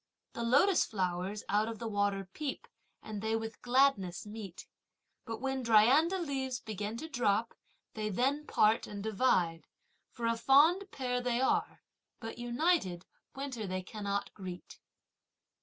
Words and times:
The 0.33 0.41
lotus 0.41 0.83
flowers 0.83 1.43
out 1.47 1.67
of 1.67 1.77
the 1.77 1.87
water 1.87 2.27
peep, 2.33 2.67
and 3.03 3.21
they 3.21 3.35
with 3.35 3.61
gladness 3.61 4.25
meet, 4.25 4.65
But 5.25 5.41
when 5.41 5.61
dryandra 5.61 6.17
leaves 6.17 6.59
begin 6.59 6.97
to 6.97 7.07
drop, 7.07 7.53
they 7.93 8.09
then 8.09 8.47
part 8.47 8.87
and 8.87 9.03
divide, 9.03 9.67
For 10.09 10.25
a 10.25 10.37
fond 10.37 10.89
pair 10.89 11.21
they 11.21 11.39
are, 11.39 11.83
but, 12.19 12.39
united, 12.39 13.05
winter 13.35 13.67
they 13.67 13.83
cannot 13.83 14.33
greet. 14.33 14.79